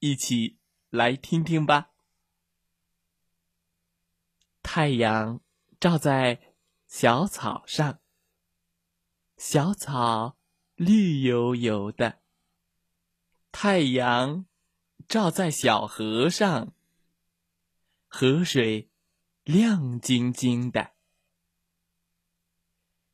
[0.00, 0.58] 一起
[0.90, 1.90] 来听听吧。
[4.62, 5.40] 太阳
[5.80, 6.54] 照在
[6.86, 8.00] 小草上，
[9.36, 10.36] 小草
[10.74, 12.20] 绿油油的；
[13.50, 14.46] 太阳
[15.08, 16.72] 照在小河上，
[18.06, 18.88] 河水
[19.44, 20.92] 亮晶晶的。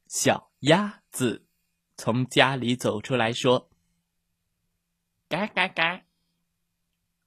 [0.06, 1.46] 小鸭子
[1.96, 3.70] 从家里走出来说
[5.28, 6.04] ：“嘎嘎嘎。”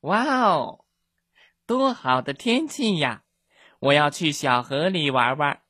[0.02, 0.86] 哇哦，
[1.66, 3.24] 多好的天气呀！
[3.80, 5.64] 我要去小河里玩玩。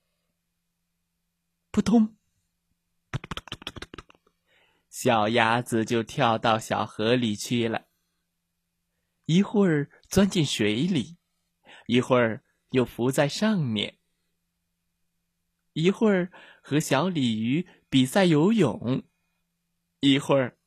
[1.72, 2.16] 扑通，
[4.90, 7.88] 小鸭子就跳到小河里去了。
[9.26, 11.18] 一会儿钻进水里，
[11.88, 13.98] 一会儿又浮在上面，
[15.74, 16.32] 一会儿
[16.62, 19.04] 和小鲤鱼比赛游泳，
[20.00, 20.58] 一会儿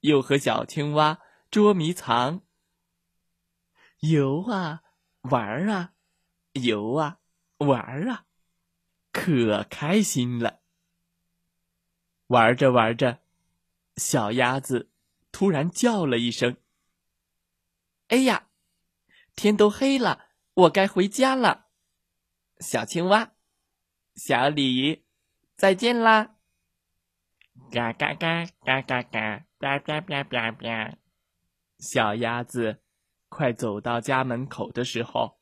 [0.00, 2.42] 又和小青蛙捉迷藏。
[4.00, 4.82] 游啊，
[5.22, 5.92] 玩啊，
[6.52, 7.18] 游啊，
[7.58, 8.24] 玩啊，
[9.12, 10.60] 可开心了。
[12.28, 13.20] 玩着玩着，
[13.96, 14.90] 小鸭子
[15.32, 16.56] 突然叫了一声
[18.08, 18.48] ：“哎呀，
[19.36, 21.66] 天都黑了，我该回家了。”
[22.60, 23.32] 小青蛙、
[24.14, 25.04] 小鲤鱼，
[25.56, 26.36] 再见啦！
[27.70, 30.96] 嘎嘎嘎嘎嘎嘎，吧吧吧吧吧，
[31.78, 32.82] 小鸭子。
[33.30, 35.38] 快走到家门口的时候，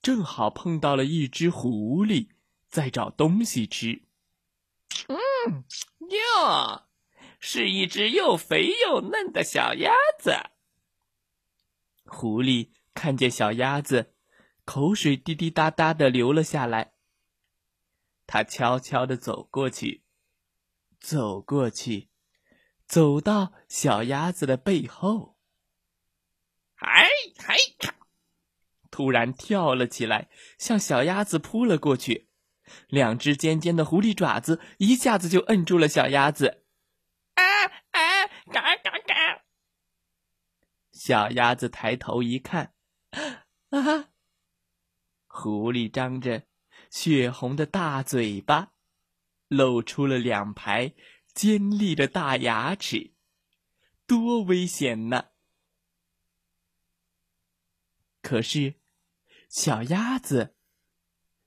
[0.00, 2.28] 正好碰到了一只狐狸
[2.68, 4.04] 在找东西吃。
[5.08, 5.64] 嗯，
[6.10, 6.86] 哟，
[7.40, 10.32] 是一只又肥又嫩的小鸭子。
[12.04, 14.14] 狐狸看见小鸭子，
[14.64, 16.92] 口水滴滴答答的流了下来。
[18.26, 20.04] 他悄悄的走过去，
[21.00, 22.10] 走过去，
[22.86, 25.38] 走到小鸭子的背后。
[27.20, 27.94] 哎嗨！
[28.90, 32.28] 突然跳了起来，向小鸭子扑了过去。
[32.88, 36.64] 两只尖尖的狐狸爪子一下子就摁住了小鸭子。
[37.34, 38.26] 啊啊！
[38.52, 39.42] 嘎嘎嘎！
[40.92, 42.74] 小鸭子抬头一看，
[43.70, 44.10] 啊！
[45.26, 46.44] 狐狸张着
[46.90, 48.72] 血红的大嘴巴，
[49.48, 50.94] 露出了两排
[51.32, 53.14] 尖利的大牙齿，
[54.06, 55.29] 多危险呐！
[58.22, 58.74] 可是，
[59.48, 60.54] 小鸭子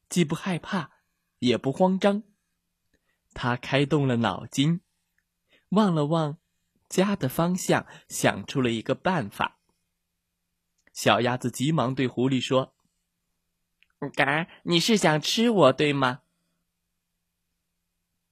[0.10, 0.92] 既不害怕，
[1.40, 2.24] 也不慌张。
[3.34, 4.82] 它开动了脑筋，
[5.70, 6.40] 望了望
[6.90, 9.60] 家的方向，想出了一个办法。
[10.92, 12.76] 小鸭子急忙对狐狸说
[14.16, 16.24] ：“嘎，你是想吃我，对吗？”“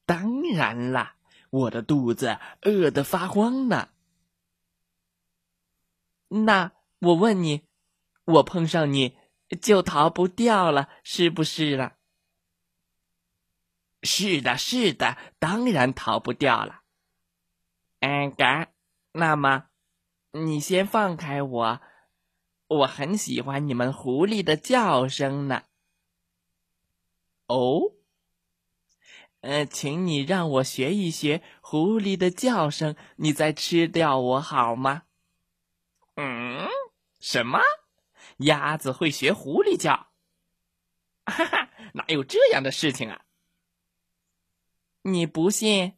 [0.06, 1.18] 当然啦，
[1.50, 3.90] 我的肚子饿得发慌呢。
[6.30, 7.68] ”“那我问你。”
[8.32, 9.18] 我碰上你
[9.62, 11.98] 就逃不掉了，是不是了？
[14.04, 16.82] 是的，是的，当然逃不掉了。
[18.00, 18.72] 嗯，嘎，
[19.12, 19.66] 那么
[20.32, 21.82] 你先放开我，
[22.68, 25.64] 我很喜欢你们狐狸的叫声呢。
[27.48, 27.92] 哦，
[29.42, 35.04] 呃，请你让我学一学狐狸的叫声，你再吃掉我好吗？
[36.16, 36.68] 嗯，
[37.20, 37.60] 什么？
[38.42, 40.12] 鸭子会学狐狸叫，
[41.26, 43.26] 哈哈，哪有这样的事情啊？
[45.04, 45.98] 你不信？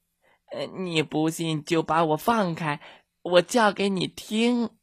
[0.52, 2.80] 呃，你不信就把我放开，
[3.22, 4.78] 我叫给你听。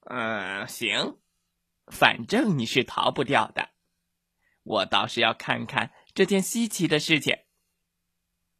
[0.00, 1.18] 嗯，行，
[1.86, 3.70] 反正你是逃不掉的。
[4.62, 7.38] 我倒是要看看这件稀奇的事情。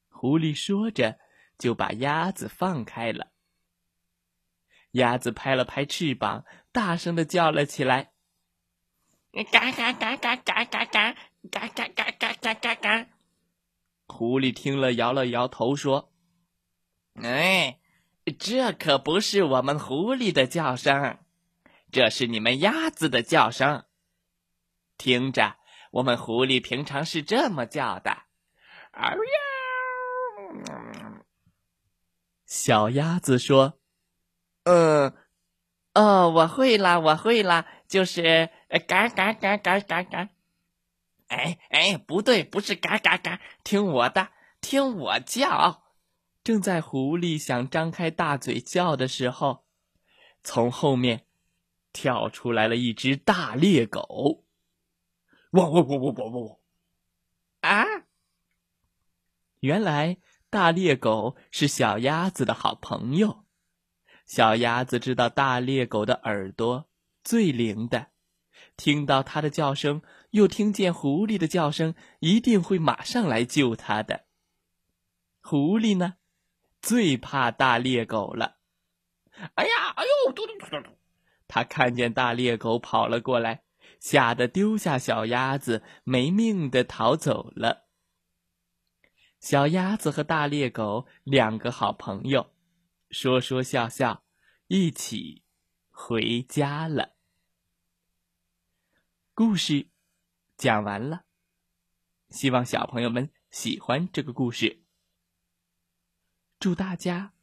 [0.09, 1.19] 狐狸说着，
[1.59, 3.33] 就把鸭子放开了。
[4.93, 6.45] 鸭子拍了拍翅膀，
[6.77, 8.13] 大声的叫了起来
[9.51, 11.15] ：“嘎嘎嘎嘎嘎嘎嘎嘎
[11.51, 13.07] 嘎嘎嘎嘎嘎嘎！”
[14.09, 16.13] 狐狸听了，摇了摇头，说
[17.25, 17.81] ：“哎，
[18.39, 21.19] 这可不是我们狐狸的叫声，
[21.91, 23.87] 这是你们鸭子的叫声。
[24.99, 25.57] 听着，
[25.93, 28.25] 我们狐狸平常是这么叫的。”
[28.93, 29.19] 哎呀！
[32.45, 33.81] 小鸭子说。
[34.65, 35.17] 嗯，
[35.97, 38.51] 哦，我会啦，我会啦，就是
[38.87, 40.29] 嘎嘎嘎嘎嘎嘎。
[41.29, 44.29] 哎哎，不对，不是嘎嘎嘎，听我的，
[44.61, 45.85] 听我叫。
[46.45, 49.65] 正在狐狸想张开大嘴叫的时候，
[50.45, 51.25] 从后面
[51.95, 54.45] 跳出来了一只大猎狗。
[55.53, 56.59] 汪汪汪汪汪汪！
[57.63, 57.87] 啊！
[59.61, 60.19] 原来
[60.51, 63.46] 大猎狗是小鸭子的好朋友。
[64.27, 66.89] 小鸭子知道大猎狗的耳朵
[67.23, 68.09] 最灵的，
[68.77, 74.25] 听到它的叫声，又听见狐狸的叫声，一定会马上来救它的。
[75.41, 76.15] 狐狸呢？
[76.83, 78.57] 最怕大猎狗了，
[79.55, 80.91] 哎呀，哎呦，嘟嘟嘟嘟嘟！
[81.49, 83.63] 它看见大猎狗跑了过来，
[84.01, 87.87] 吓得丢下小鸭子，没命的逃走了。
[89.39, 92.51] 小鸭子和大猎狗两个好朋友，
[93.11, 94.25] 说说笑笑，
[94.67, 95.43] 一起
[95.91, 97.17] 回家了。
[99.35, 99.89] 故事
[100.57, 101.25] 讲完了，
[102.31, 104.83] 希望小朋友们喜欢这个故事。
[106.59, 107.35] 祝大家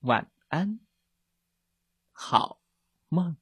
[0.00, 0.80] 晚安，
[2.12, 2.60] 好
[3.08, 3.36] 梦。